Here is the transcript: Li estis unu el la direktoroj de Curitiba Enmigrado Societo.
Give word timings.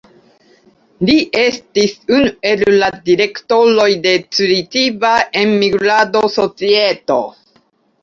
Li 1.09 1.17
estis 1.41 1.93
unu 2.15 2.31
el 2.53 2.65
la 2.85 2.89
direktoroj 3.11 3.87
de 4.09 4.17
Curitiba 4.25 5.15
Enmigrado 5.47 6.27
Societo. 6.41 7.25